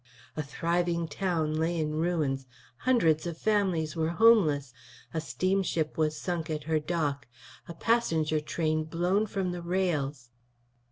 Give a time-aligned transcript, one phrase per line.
[0.35, 2.47] A thriving town lay in ruins;
[2.89, 4.73] hundreds of families were homeless;
[5.13, 7.27] a steamship was sunk at her dock;
[7.67, 10.31] a passenger train blown from the rails.